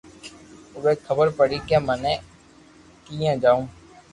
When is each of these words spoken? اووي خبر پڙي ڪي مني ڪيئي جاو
اووي 0.75 0.93
خبر 1.07 1.27
پڙي 1.37 1.59
ڪي 1.67 1.77
مني 1.87 2.15
ڪيئي 3.05 3.31
جاو 3.43 3.59